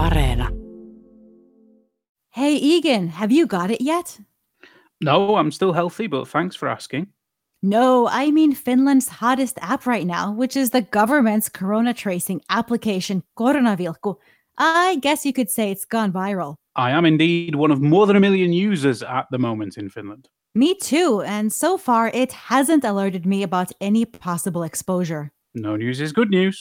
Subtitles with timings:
[0.00, 0.48] Areena.
[2.30, 4.18] Hey, Egan, have you got it yet?
[5.02, 7.08] No, I'm still healthy, but thanks for asking.
[7.62, 13.22] No, I mean Finland's hottest app right now, which is the government's corona tracing application,
[13.38, 14.14] Koronavilkku.
[14.56, 16.54] I guess you could say it's gone viral.
[16.76, 20.28] I am indeed one of more than a million users at the moment in Finland.
[20.54, 25.30] Me too, and so far it hasn't alerted me about any possible exposure.
[25.54, 26.58] No news is good news.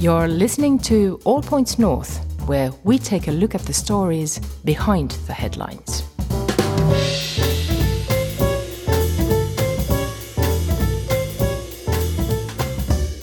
[0.00, 5.10] You're listening to All Points North, where we take a look at the stories behind
[5.26, 6.04] the headlines.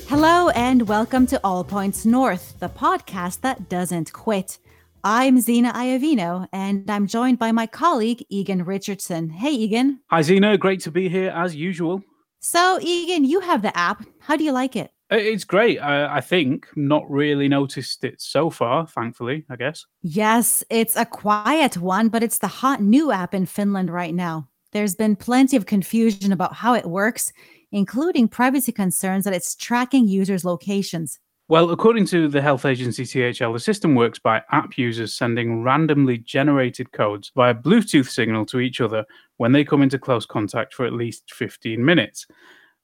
[0.10, 4.60] Hello, and welcome to All Points North, the podcast that doesn't quit.
[5.02, 9.30] I'm Zena Iovino, and I'm joined by my colleague, Egan Richardson.
[9.30, 10.02] Hey, Egan.
[10.08, 10.58] Hi, Zena.
[10.58, 12.04] Great to be here as usual.
[12.42, 14.06] So, Egan, you have the app.
[14.20, 14.92] How do you like it?
[15.12, 15.80] It's great.
[15.80, 19.86] I, I think not really noticed it so far, thankfully, I guess.
[20.02, 24.48] Yes, it's a quiet one, but it's the hot new app in Finland right now.
[24.72, 27.32] There's been plenty of confusion about how it works,
[27.72, 31.20] including privacy concerns that it's tracking users' locations.
[31.48, 36.18] Well, according to the health agency THL, the system works by app users sending randomly
[36.18, 39.06] generated codes via Bluetooth signal to each other
[39.38, 42.26] when they come into close contact for at least 15 minutes.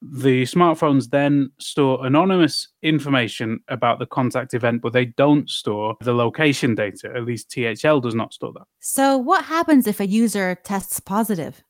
[0.02, 6.14] The smartphones then store anonymous information about the contact event, but they don't store the
[6.14, 7.12] location data.
[7.16, 8.64] At least THL does not store that.
[8.80, 11.64] So, what happens if a user tests positive?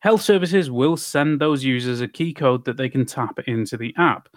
[0.00, 3.94] Health services will send those users a key code that they can tap into the
[3.96, 4.28] app.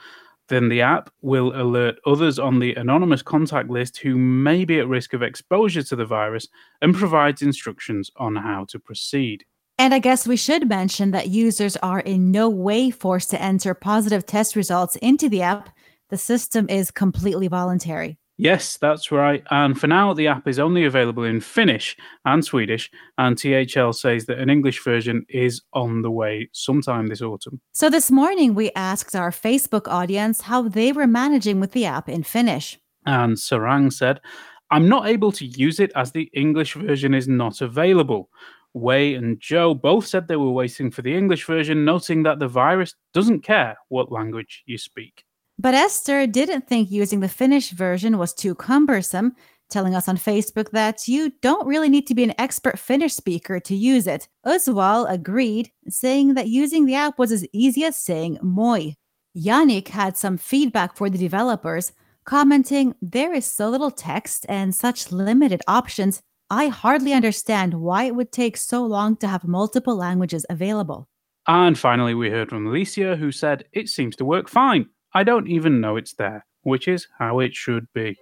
[0.48, 4.88] Then the app will alert others on the anonymous contact list who may be at
[4.88, 6.48] risk of exposure to the virus
[6.81, 9.45] and provides instructions on how to proceed.
[9.82, 13.74] And I guess we should mention that users are in no way forced to enter
[13.74, 15.76] positive test results into the app.
[16.12, 18.20] The system is completely voluntary.
[18.38, 19.44] Yes, that's right.
[19.50, 24.28] And for now, the app is only available in Finnish and Swedish, and THL says
[24.28, 27.60] that an English version is on the way sometime this autumn.
[27.72, 32.08] So this morning, we asked our Facebook audience how they were managing with the app
[32.08, 32.78] in Finnish.
[33.08, 34.22] And Sarang said,
[34.70, 38.30] I'm not able to use it as the English version is not available.
[38.73, 42.48] Wei and Joe both said they were waiting for the English version, noting that the
[42.48, 45.23] virus doesn't care what language you speak.
[45.59, 49.36] But Esther didn't think using the Finnish version was too cumbersome,
[49.70, 53.60] telling us on Facebook that you don't really need to be an expert Finnish speaker
[53.60, 54.27] to use it.
[54.45, 58.92] Oswald agreed, saying that using the app was as easy as saying moi.
[59.36, 61.93] Yannick had some feedback for the developers,
[62.26, 66.21] commenting, There is so little text and such limited options.
[66.52, 71.08] I hardly understand why it would take so long to have multiple languages available.
[71.48, 74.88] And finally, we heard from Alicia, who said, It seems to work fine.
[75.14, 78.17] I don't even know it's there, which is how it should be.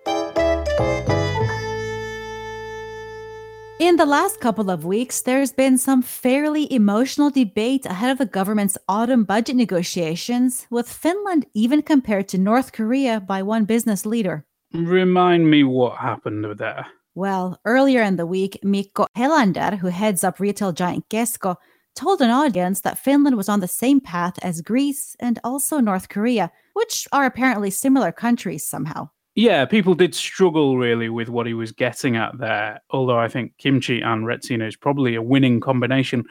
[3.79, 8.27] In the last couple of weeks, there's been some fairly emotional debate ahead of the
[8.27, 14.45] government's autumn budget negotiations, with Finland even compared to North Korea by one business leader.
[14.71, 16.85] Remind me what happened there.
[17.15, 21.55] Well, earlier in the week, Mikko Helander, who heads up retail giant Kesko,
[21.95, 26.07] told an audience that Finland was on the same path as Greece and also North
[26.07, 29.09] Korea, which are apparently similar countries somehow.
[29.35, 33.53] Yeah, people did struggle really with what he was getting at there, although I think
[33.57, 36.25] kimchi and retsina is probably a winning combination.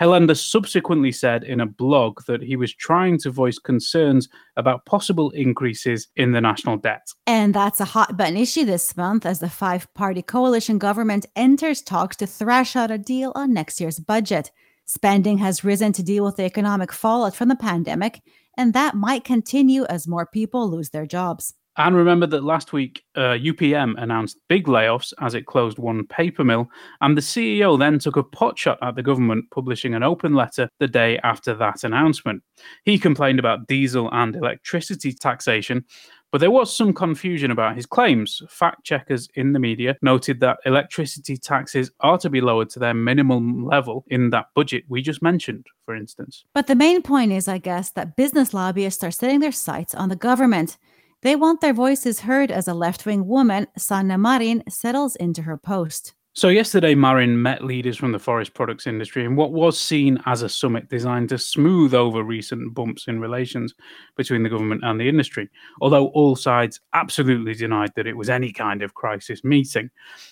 [0.00, 5.30] Helander subsequently said in a blog that he was trying to voice concerns about possible
[5.30, 7.06] increases in the national debt.
[7.26, 11.82] And that's a hot button issue this month as the five party coalition government enters
[11.82, 14.50] talks to thrash out a deal on next year's budget.
[14.84, 18.22] Spending has risen to deal with the economic fallout from the pandemic,
[18.56, 21.54] and that might continue as more people lose their jobs.
[21.78, 26.42] And remember that last week, uh, UPM announced big layoffs as it closed one paper
[26.42, 26.68] mill,
[27.00, 30.88] and the CEO then took a potshot at the government, publishing an open letter the
[30.88, 32.42] day after that announcement.
[32.84, 35.84] He complained about diesel and electricity taxation,
[36.32, 38.42] but there was some confusion about his claims.
[38.48, 42.92] Fact checkers in the media noted that electricity taxes are to be lowered to their
[42.92, 46.44] minimum level in that budget we just mentioned, for instance.
[46.54, 50.08] But the main point is, I guess, that business lobbyists are setting their sights on
[50.08, 50.76] the government.
[51.22, 55.56] They want their voices heard as a left wing woman, Sanna Marin, settles into her
[55.56, 56.14] post.
[56.34, 60.42] So, yesterday, Marin met leaders from the forest products industry in what was seen as
[60.42, 63.74] a summit designed to smooth over recent bumps in relations
[64.16, 65.50] between the government and the industry,
[65.80, 69.90] although all sides absolutely denied that it was any kind of crisis meeting.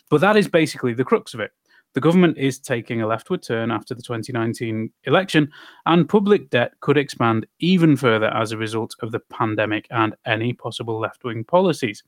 [0.09, 1.51] But that is basically the crux of it.
[1.97, 5.51] The government is taking a leftward turn after the 2019 election,
[5.87, 10.53] and public debt could expand even further as a result of the pandemic and any
[10.53, 12.03] possible left wing policies.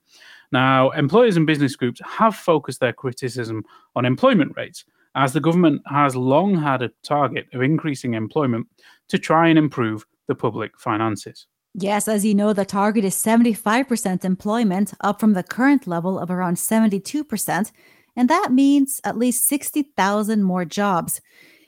[0.53, 3.65] Now, employers and business groups have focused their criticism
[3.97, 8.67] on employment rates, as the government has long had a target of increasing employment
[9.09, 11.47] to try and improve the public finances.
[11.73, 16.31] Yes, as you know, the target is 75% employment, up from the current level of
[16.31, 17.73] around 72%.
[18.19, 21.21] And that means at least 60,000 more jobs.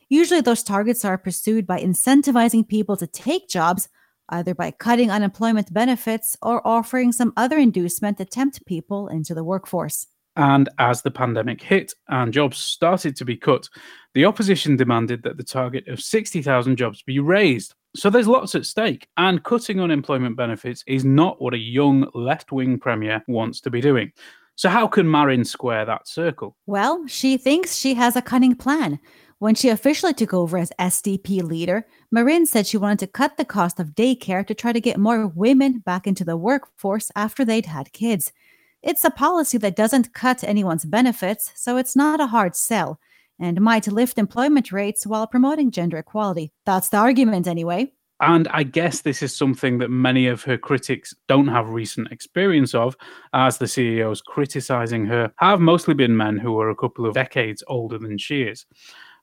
[0.09, 3.89] Usually, those targets are pursued by incentivizing people to take jobs,
[4.31, 9.45] either by cutting unemployment benefits or offering some other inducement to tempt people into the
[9.45, 10.09] workforce.
[10.35, 13.69] And as the pandemic hit and jobs started to be cut,
[14.15, 17.75] the opposition demanded that the target of 60,000 jobs be raised.
[17.95, 22.51] So there's lots at stake, and cutting unemployment benefits is not what a young left
[22.51, 24.13] wing premier wants to be doing.
[24.61, 26.55] So, how can Marin square that circle?
[26.67, 29.01] Well, she thinks she has a cunning plan.
[29.39, 33.47] When she officially took over as SDP leader, Marin said she wanted to cut the
[33.47, 37.65] cost of daycare to try to get more women back into the workforce after they'd
[37.65, 38.35] had kids.
[38.83, 43.01] It's a policy that doesn't cut anyone's benefits, so it's not a hard sell
[43.39, 46.53] and might lift employment rates while promoting gender equality.
[46.67, 47.95] That's the argument, anyway.
[48.21, 52.75] And I guess this is something that many of her critics don't have recent experience
[52.75, 52.95] of,
[53.33, 57.65] as the CEOs criticizing her have mostly been men who are a couple of decades
[57.67, 58.67] older than she is.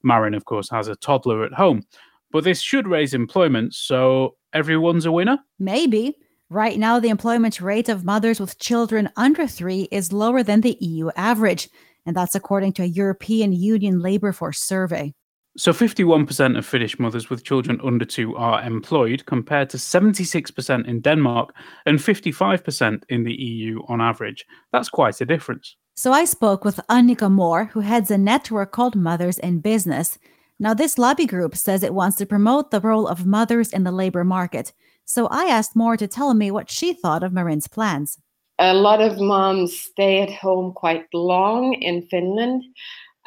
[0.03, 1.83] Marin, of course, has a toddler at home.
[2.31, 5.38] But this should raise employment, so everyone's a winner?
[5.59, 6.17] Maybe.
[6.50, 10.77] Right now, the employment rate of mothers with children under three is lower than the
[10.79, 11.69] EU average,
[12.05, 15.13] and that's according to a European Union labour force survey.
[15.57, 21.01] So 51% of Finnish mothers with children under two are employed, compared to 76% in
[21.01, 21.56] Denmark
[21.88, 24.45] and 55% in the EU on average.
[24.71, 25.75] That's quite a difference.
[25.95, 30.19] So I spoke with Annika Moore, who heads a network called Mothers in Business.
[30.59, 33.92] Now, this lobby group says it wants to promote the role of mothers in the
[33.92, 34.74] labor market.
[35.06, 38.19] So I asked Moore to tell me what she thought of Marin's plans.
[38.60, 42.63] A lot of moms stay at home quite long in Finland.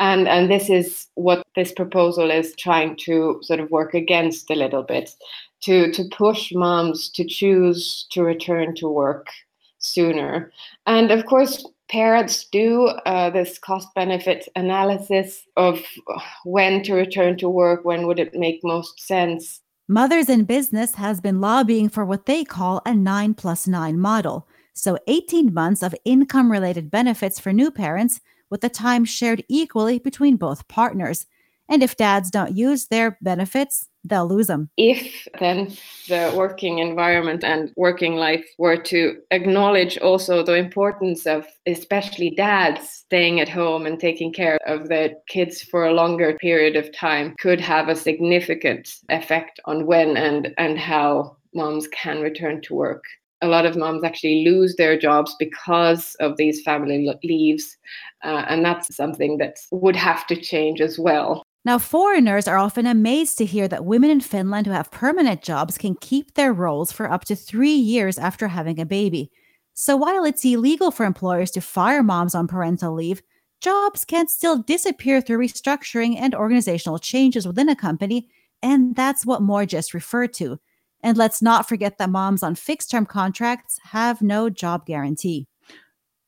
[0.01, 4.55] And, and this is what this proposal is trying to sort of work against a
[4.55, 5.11] little bit
[5.63, 9.29] to, to push moms to choose to return to work
[9.79, 10.51] sooner.
[10.87, 15.81] And of course, parents do uh, this cost benefit analysis of
[16.45, 19.61] when to return to work, when would it make most sense.
[19.87, 24.49] Mothers in Business has been lobbying for what they call a 9 plus 9 model.
[24.73, 28.21] So 18 months of income related benefits for new parents
[28.51, 31.27] with the time shared equally between both partners.
[31.69, 34.71] And if dads don't use their benefits, they'll lose them.
[34.77, 35.77] If then
[36.09, 42.89] the working environment and working life were to acknowledge also the importance of especially dads
[42.89, 47.35] staying at home and taking care of their kids for a longer period of time
[47.39, 53.05] could have a significant effect on when and and how moms can return to work
[53.43, 57.77] a lot of moms actually lose their jobs because of these family leaves.
[58.23, 61.43] Uh, and that's something that would have to change as well.
[61.65, 65.77] Now, foreigners are often amazed to hear that women in Finland who have permanent jobs
[65.77, 69.31] can keep their roles for up to three years after having a baby.
[69.75, 73.23] So, while it's illegal for employers to fire moms on parental leave,
[73.61, 78.29] jobs can still disappear through restructuring and organizational changes within a company.
[78.63, 80.59] And that's what Moore just referred to.
[81.03, 85.47] And let's not forget that moms on fixed term contracts have no job guarantee.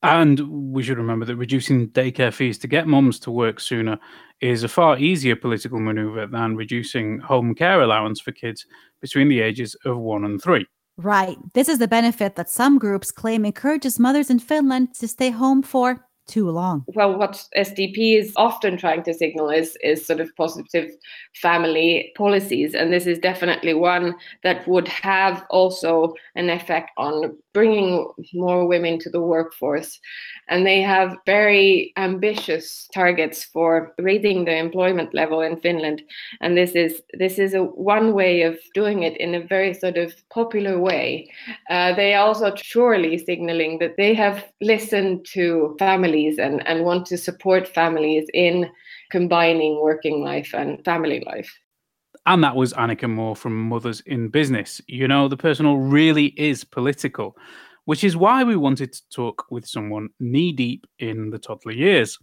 [0.01, 3.97] And we should remember that reducing daycare fees to get moms to work sooner
[4.41, 8.65] is a far easier political maneuver than reducing home care allowance for kids
[8.99, 10.65] between the ages of one and three.
[10.97, 11.37] Right.
[11.53, 15.63] This is the benefit that some groups claim encourages mothers in Finland to stay home
[15.63, 16.83] for too long.
[16.87, 20.91] Well, what SDP is often trying to signal is is sort of positive
[21.41, 28.07] family policies, and this is definitely one that would have also an effect on bringing
[28.33, 29.99] more women to the workforce.
[30.49, 36.01] And they have very ambitious targets for raising the employment level in Finland.
[36.41, 39.97] And this is this is a one way of doing it in a very sort
[39.97, 41.29] of popular way.
[41.69, 47.17] Uh, they also surely signaling that they have listened to families and, and want to
[47.17, 48.69] support families in
[49.11, 51.51] combining working life and family life.
[52.25, 54.81] And that was Annika Moore from Mothers in Business.
[54.87, 57.35] You know, the personal really is political,
[57.85, 62.17] which is why we wanted to talk with someone knee deep in the toddler years.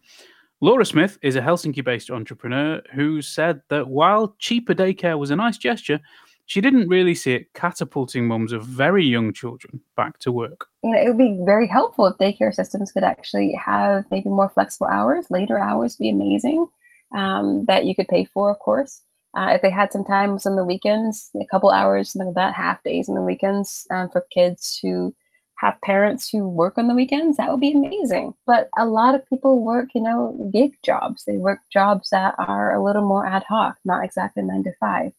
[0.62, 5.37] Laura Smith is a Helsinki based entrepreneur who said that while cheaper daycare was a
[5.37, 6.00] nice gesture,
[6.47, 10.66] she didn't really see it catapulting mums of very young children back to work.
[10.83, 14.49] You know, it would be very helpful if daycare systems could actually have maybe more
[14.49, 16.66] flexible hours, later hours would be amazing
[17.14, 19.02] um, that you could pay for, of course.
[19.37, 22.54] Uh, if they had some times on the weekends, a couple hours, something like that,
[22.54, 25.14] half days on the weekends um, for kids who
[25.60, 28.34] have parents who work on the weekends, that would be amazing.
[28.46, 31.25] But a lot of people work, you know, gig jobs.
[31.25, 35.12] They work jobs that are a little more ad hoc, not exactly nine to five.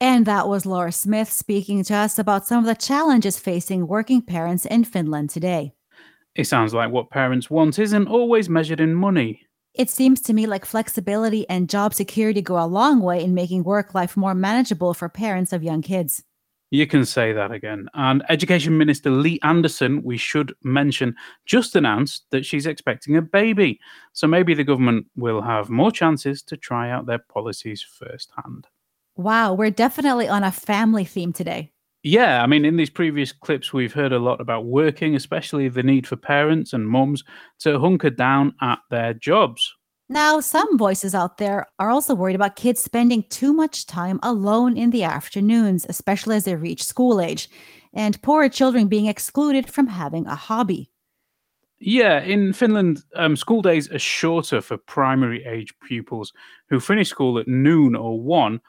[0.00, 4.20] And that was Laura Smith speaking to us about some of the challenges facing working
[4.20, 5.72] parents in Finland today.
[6.34, 9.45] It sounds like what parents want isn't always measured in money.
[9.76, 13.62] It seems to me like flexibility and job security go a long way in making
[13.64, 16.24] work life more manageable for parents of young kids.
[16.70, 17.90] You can say that again.
[17.92, 21.14] And Education Minister Li Andersson, we should mention,
[21.44, 23.78] just announced that she's expecting a baby.
[24.14, 28.66] So maybe the government will have more chances to try out their policies firsthand.
[29.14, 31.70] Wow, we're definitely on a family theme today.
[32.06, 35.82] Yeah, I mean, in these previous clips, we've heard a lot about working, especially the
[35.82, 37.24] need for parents and mums
[37.58, 39.74] to hunker down at their jobs.
[40.08, 44.76] Now, some voices out there are also worried about kids spending too much time alone
[44.76, 47.50] in the afternoons, especially as they reach school age,
[47.92, 50.92] and poorer children being excluded from having a hobby.
[51.80, 56.32] Yeah, in Finland, um, school days are shorter for primary age pupils
[56.68, 58.60] who finish school at noon or one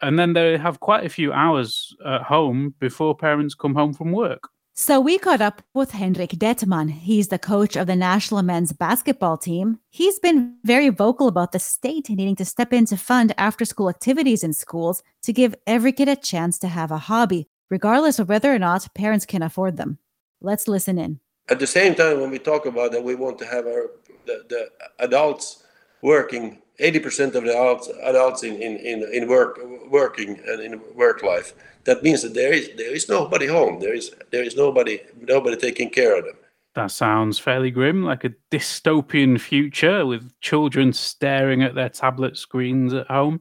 [0.00, 4.12] and then they have quite a few hours at home before parents come home from
[4.12, 4.48] work.
[4.80, 6.90] So we caught up with Henrik Dettmann.
[6.90, 9.80] He's the coach of the national men's basketball team.
[9.90, 13.88] He's been very vocal about the state needing to step in to fund after school
[13.88, 18.28] activities in schools to give every kid a chance to have a hobby, regardless of
[18.28, 19.98] whether or not parents can afford them.
[20.40, 21.18] Let's listen in.
[21.48, 23.90] At the same time, when we talk about that, we want to have our
[24.26, 24.68] the, the
[25.00, 25.64] adults
[26.02, 29.58] working 80% of the adults, adults in, in, in, in work
[29.90, 31.54] working and in work life.
[31.84, 33.80] That means that there is there is nobody home.
[33.80, 36.36] There is there is nobody nobody taking care of them.
[36.74, 42.94] That sounds fairly grim like a dystopian future with children staring at their tablet screens
[42.94, 43.40] at home.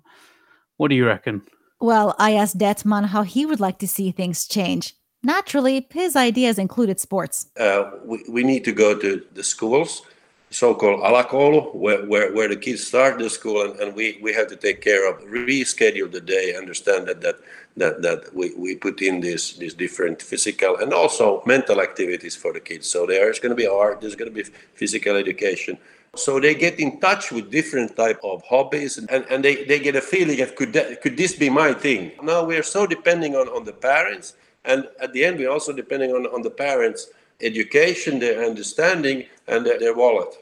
[0.77, 1.41] What do you reckon?
[1.79, 4.95] Well i asked Dettmann how he would like to see things change.
[5.21, 7.47] Naturally his ideas included sports.
[7.59, 10.01] Uh, we, we need to go to the schools
[10.49, 14.47] so-called alakoulu, where, where, where the kids start the school, and, and we, we have
[14.47, 17.35] to take care of, reschedule the day, understand that that
[17.75, 22.53] that, that we, we put in these these different physical and also mental activities for
[22.53, 22.89] the kids.
[22.89, 25.77] So there's going to be art, there's going to be physical education.
[26.15, 29.95] So they get in touch with different type of hobbies, and, and they, they get
[29.95, 32.13] a feeling of could that, could this be my thing?
[32.23, 34.33] Now we are so depending on, on the parents,
[34.65, 37.09] and at the end we're also depending on, on the parents'
[37.41, 40.33] education, their understanding, and their, their wallet.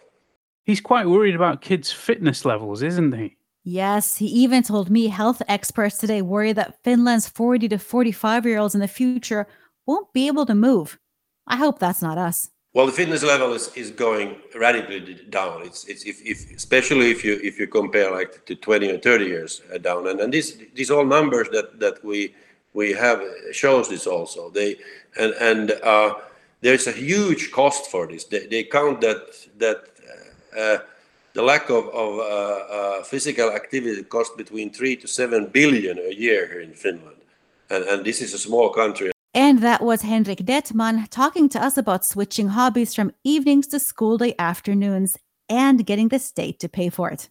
[0.63, 3.37] He's quite worried about kids' fitness levels, isn't he?
[3.63, 8.59] Yes, he even told me health experts today worry that Finland's 40 to 45 year
[8.59, 9.47] olds in the future
[9.85, 10.99] won't be able to move.
[11.47, 12.49] I hope that's not us.
[12.75, 14.99] Well, the fitness level is, is going radically
[15.29, 15.61] down.
[15.63, 19.25] It's it's if, if especially if you if you compare like to 20 or 30
[19.25, 22.35] years down, and and these these all numbers that that we
[22.73, 23.23] we have
[23.53, 24.49] shows this also.
[24.49, 24.75] They
[25.17, 26.15] and and uh,
[26.61, 28.25] there's a huge cost for this.
[28.25, 29.21] They, they count that
[29.57, 29.77] that
[30.57, 30.77] uh,
[31.33, 36.13] the lack of, of uh, uh, physical activity costs between three to seven billion a
[36.13, 37.17] year here in Finland,
[37.69, 39.11] and and this is a small country.
[39.33, 44.17] And that was Henrik Dettmann talking to us about switching hobbies from evenings to school
[44.17, 45.17] day afternoons
[45.49, 47.29] and getting the state to pay for it.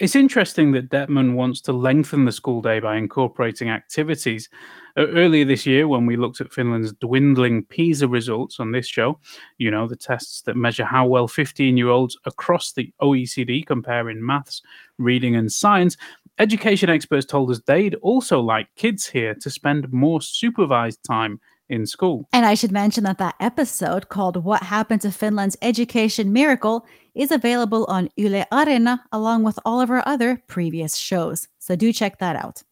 [0.00, 4.48] It's interesting that Dettmann wants to lengthen the school day by incorporating activities.
[4.96, 9.20] Earlier this year, when we looked at Finland's dwindling PISA results on this show,
[9.58, 14.10] you know, the tests that measure how well 15 year olds across the OECD compare
[14.10, 14.62] in maths,
[14.98, 15.96] reading, and science,
[16.40, 21.86] education experts told us they'd also like kids here to spend more supervised time in
[21.86, 22.28] school.
[22.32, 27.30] And I should mention that that episode called What Happened to Finland's Education Miracle is
[27.30, 31.48] available on Yle Areena along with all of our other previous shows.
[31.58, 32.62] So do check that out.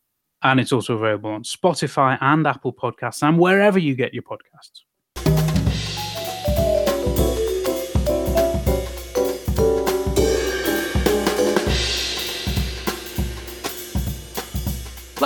[0.42, 4.82] And it's also available on Spotify and Apple Podcasts and wherever you get your podcasts.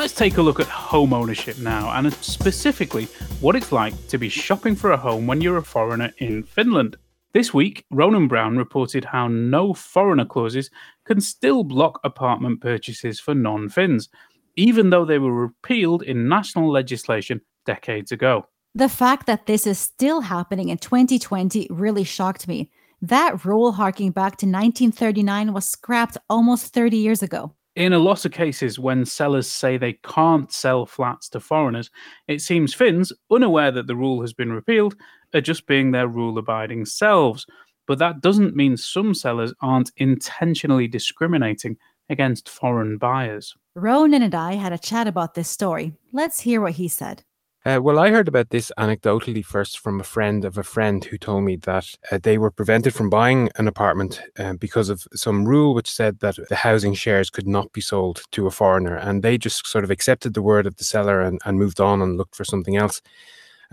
[0.06, 3.06] Let's take a look at home ownership now, and specifically
[3.40, 6.96] what it's like to be shopping for a home when you're a foreigner in Finland.
[7.32, 10.70] This week, Ronan Brown reported how no foreigner clauses
[11.06, 14.08] can still block apartment purchases for non Finns,
[14.54, 18.46] even though they were repealed in national legislation decades ago.
[18.76, 22.70] The fact that this is still happening in 2020 really shocked me.
[23.02, 27.56] That rule harking back to 1939 was scrapped almost 30 years ago.
[27.76, 31.90] In a lot of cases, when sellers say they can't sell flats to foreigners,
[32.26, 34.96] it seems Finns, unaware that the rule has been repealed,
[35.34, 37.44] are just being their rule abiding selves.
[37.86, 41.76] But that doesn't mean some sellers aren't intentionally discriminating
[42.08, 43.54] against foreign buyers.
[43.74, 45.92] Ronan and I had a chat about this story.
[46.12, 47.24] Let's hear what he said.
[47.66, 51.18] Uh, well, I heard about this anecdotally first from a friend of a friend who
[51.18, 55.44] told me that uh, they were prevented from buying an apartment uh, because of some
[55.44, 58.94] rule which said that the housing shares could not be sold to a foreigner.
[58.94, 62.00] And they just sort of accepted the word of the seller and, and moved on
[62.00, 63.02] and looked for something else.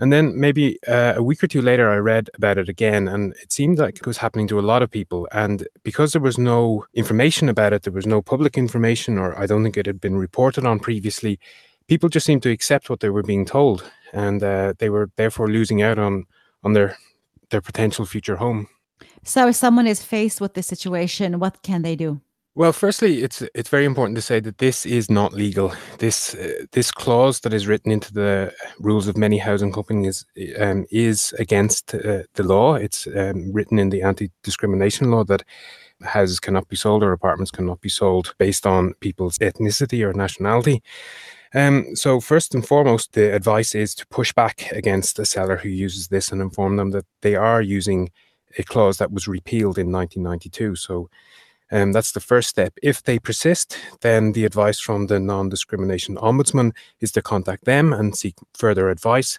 [0.00, 3.32] And then maybe uh, a week or two later, I read about it again, and
[3.40, 5.28] it seemed like it was happening to a lot of people.
[5.30, 9.46] And because there was no information about it, there was no public information, or I
[9.46, 11.38] don't think it had been reported on previously
[11.88, 15.48] people just seemed to accept what they were being told, and uh, they were therefore
[15.48, 16.24] losing out on
[16.62, 16.96] on their
[17.50, 18.68] their potential future home.
[19.24, 22.20] So, if someone is faced with this situation, what can they do?
[22.56, 25.72] Well, firstly, it's it's very important to say that this is not legal.
[25.98, 30.24] This uh, this clause that is written into the rules of many housing companies
[30.60, 32.74] um, is against uh, the law.
[32.74, 35.42] It's um, written in the anti-discrimination law that
[36.02, 40.80] houses cannot be sold or apartments cannot be sold based on people's ethnicity or nationality.
[41.54, 45.68] Um, so first and foremost, the advice is to push back against a seller who
[45.68, 48.10] uses this and inform them that they are using
[48.58, 50.74] a clause that was repealed in 1992.
[50.76, 51.08] So
[51.70, 52.74] um, that's the first step.
[52.82, 57.92] If they persist, then the advice from the non discrimination ombudsman is to contact them
[57.92, 59.38] and seek further advice.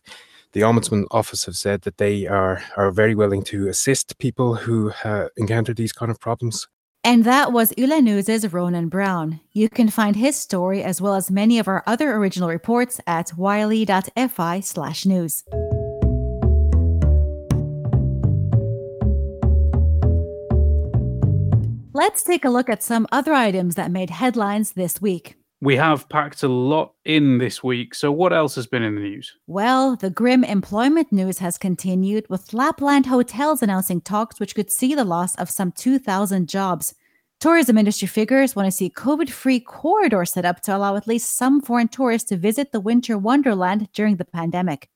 [0.53, 4.93] The Ombudsman Office have said that they are, are very willing to assist people who
[5.03, 6.69] uh, encounter these kind of problems.
[7.05, 9.39] And that was Yle News' Ronan Brown.
[9.51, 13.31] You can find his story as well as many of our other original reports at
[13.37, 15.43] yle.fi slash news.
[21.93, 25.35] Let's take a look at some other items that made headlines this week.
[25.65, 29.01] We have packed a lot in this week, so what else has been in the
[29.01, 29.35] news?
[29.47, 34.93] Well, the grim employment news has continued, with Lapland Hotels announcing talks which could see
[34.93, 36.93] the loss of some 2,000 jobs.
[37.39, 41.35] Tourism industry figures want to see COVID free corridor set up to allow at least
[41.35, 44.91] some foreign tourists to visit the winter wonderland during the pandemic.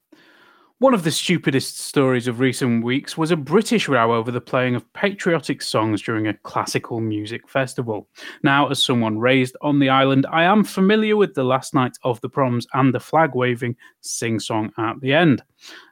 [0.82, 4.76] One of the stupidest stories of recent weeks was a British row over the playing
[4.76, 8.08] of patriotic songs during a classical music festival.
[8.44, 12.22] Now, as someone raised on the island, I am familiar with the last night of
[12.22, 15.44] the proms and the flag waving sing song at the end.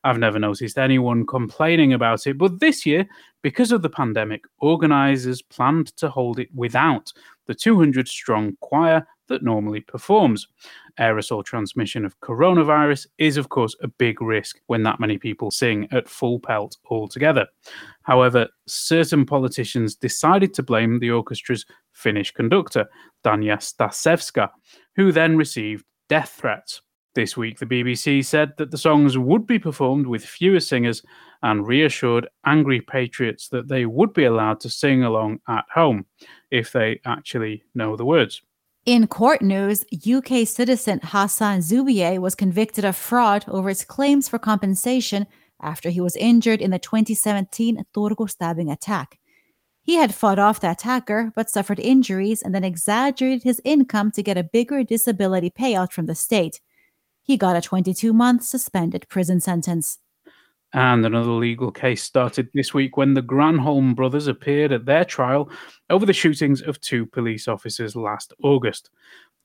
[0.05, 3.05] I've never noticed anyone complaining about it, but this year,
[3.41, 7.11] because of the pandemic, organisers planned to hold it without
[7.47, 10.47] the 200 strong choir that normally performs.
[10.99, 15.87] Aerosol transmission of coronavirus is, of course, a big risk when that many people sing
[15.91, 17.47] at full pelt altogether.
[18.03, 22.87] However, certain politicians decided to blame the orchestra's Finnish conductor,
[23.23, 24.49] Dalia Stasevska,
[24.95, 26.81] who then received death threats.
[27.15, 31.01] This week, the BBC said that the songs would be performed with fewer singers
[31.41, 36.05] and reassured angry patriots that they would be allowed to sing along at home
[36.51, 38.43] if they actually know the words.
[38.87, 44.39] In court news, UK citizen Hassan Zubier was convicted of fraud over his claims for
[44.39, 45.27] compensation
[45.61, 49.19] after he was injured in the 2017 Turku stabbing attack.
[49.81, 54.23] He had fought off the attacker but suffered injuries and then exaggerated his income to
[54.23, 56.61] get a bigger disability payout from the state.
[57.21, 59.99] He got a 22 month suspended prison sentence.
[60.77, 65.49] And another legal case started this week when the Granholm brothers appeared at their trial
[65.89, 68.91] over the shootings of two police officers last August.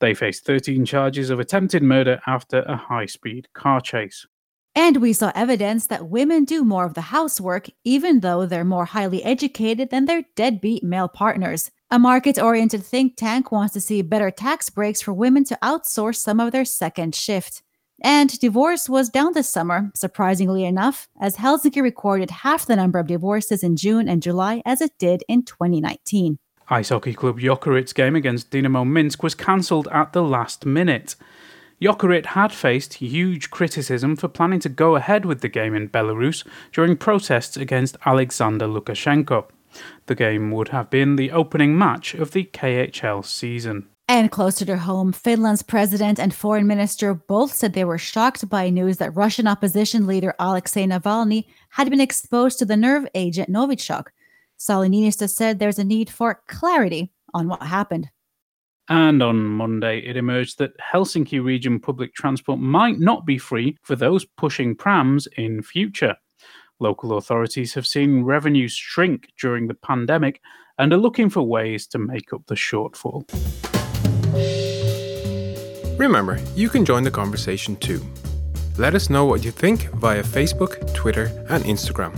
[0.00, 4.26] They faced 13 charges of attempted murder after a high speed car chase.
[4.74, 8.84] And we saw evidence that women do more of the housework, even though they're more
[8.84, 11.70] highly educated than their deadbeat male partners.
[11.90, 16.16] A market oriented think tank wants to see better tax breaks for women to outsource
[16.16, 17.62] some of their second shift.
[18.02, 23.06] And divorce was down this summer, surprisingly enough, as Helsinki recorded half the number of
[23.06, 26.38] divorces in June and July as it did in 2019.
[26.68, 31.14] Ice hockey club Jokerit's game against Dynamo Minsk was cancelled at the last minute.
[31.80, 36.46] Jokerit had faced huge criticism for planning to go ahead with the game in Belarus
[36.72, 39.46] during protests against Alexander Lukashenko.
[40.06, 43.88] The game would have been the opening match of the KHL season.
[44.12, 48.68] And closer to home, Finland's president and foreign minister both said they were shocked by
[48.68, 54.08] news that Russian opposition leader Alexei Navalny had been exposed to the nerve agent Novichok.
[54.58, 58.10] Sauli Niinistö said there's a need for clarity on what happened.
[58.86, 63.96] And on Monday, it emerged that Helsinki region public transport might not be free for
[63.96, 66.16] those pushing prams in future.
[66.80, 70.42] Local authorities have seen revenues shrink during the pandemic
[70.76, 73.26] and are looking for ways to make up the shortfall.
[75.98, 78.00] Remember, you can join the conversation too.
[78.78, 82.16] Let us know what you think via Facebook, Twitter, and Instagram.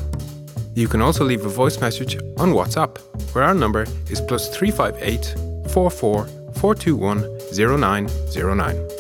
[0.77, 2.99] You can also leave a voice message on WhatsApp,
[3.35, 8.95] where our number is plus 358 044 421 0909.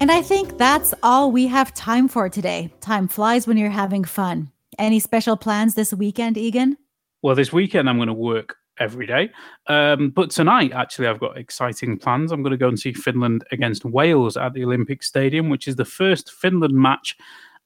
[0.00, 2.72] And I think that's all we have time for today.
[2.80, 4.50] Time flies when you're having fun.
[4.80, 6.78] Any special plans this weekend, Egan?
[7.20, 9.30] Well, this weekend I'm going to work every day.
[9.66, 12.32] Um, but tonight, actually, I've got exciting plans.
[12.32, 15.76] I'm going to go and see Finland against Wales at the Olympic Stadium, which is
[15.76, 17.14] the first Finland match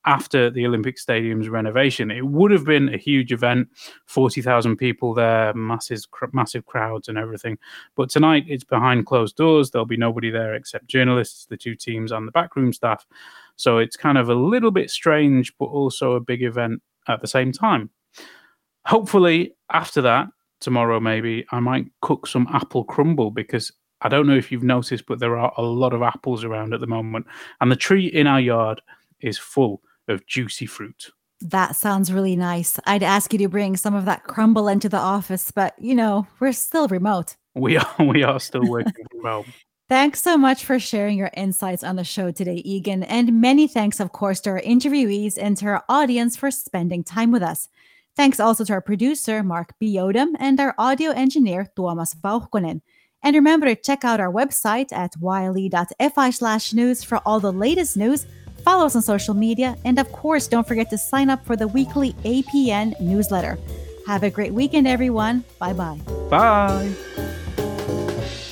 [0.06, 2.10] after the Olympic Stadium's renovation.
[2.10, 3.68] It would have been a huge event,
[4.06, 6.00] 40,000 people there, massive,
[6.32, 7.58] massive crowds and everything.
[7.94, 9.70] But tonight it's behind closed doors.
[9.70, 13.06] There'll be nobody there except journalists, the two teams, and the backroom staff.
[13.54, 17.26] So it's kind of a little bit strange, but also a big event at the
[17.26, 17.90] same time.
[18.86, 20.28] Hopefully, after that,
[20.60, 25.06] tomorrow maybe, I might cook some apple crumble because I don't know if you've noticed,
[25.06, 27.26] but there are a lot of apples around at the moment.
[27.60, 28.82] And the tree in our yard
[29.20, 31.10] is full of juicy fruit.
[31.40, 32.78] That sounds really nice.
[32.86, 36.26] I'd ask you to bring some of that crumble into the office, but you know,
[36.40, 37.36] we're still remote.
[37.54, 39.52] We are we are still working from home.
[39.88, 43.02] Thanks so much for sharing your insights on the show today, Egan.
[43.02, 47.30] And many thanks, of course, to our interviewees and to our audience for spending time
[47.30, 47.68] with us.
[48.16, 52.80] Thanks also to our producer, Mark Biodem, and our audio engineer, Tuomas Vauhkonen.
[53.22, 57.96] And remember to check out our website at yle.fi slash news for all the latest
[57.96, 58.26] news
[58.64, 61.68] follow us on social media, and of course, don't forget to sign up for the
[61.68, 63.58] weekly APN newsletter.
[64.06, 65.44] Have a great weekend, everyone.
[65.58, 66.00] Bye bye.
[66.30, 66.94] Bye.